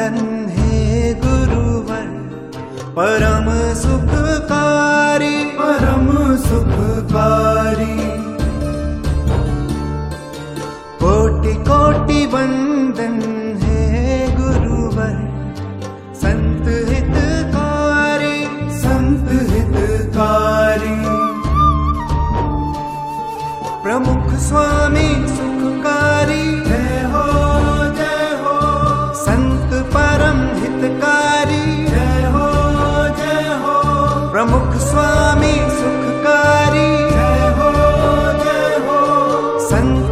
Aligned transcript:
वंदन 0.00 0.46
हे 0.48 1.14
गुरुवर 1.14 2.06
परम 2.96 3.48
सुखकारी 3.80 5.34
परम 5.58 6.06
सुखकारी। 6.44 7.96
कोटि 11.02 11.54
कोटि 11.68 12.24
वंदन 12.34 13.18
हे 13.62 13.82
गुरुवर 14.38 15.18
संत 16.22 16.72
हितकारी 16.88 18.38
संत 18.80 19.28
हितकारी। 19.50 20.98
प्रमुख 23.84 24.32
स्वामी 24.48 25.08
प्रमुख 34.40 34.74
स्वामी 34.74 35.52
सुखकारी। 35.70 36.86
जय 37.10 37.42
हो 37.56 37.72
जय 38.44 38.76
हो। 38.84 39.00
संत 39.68 40.09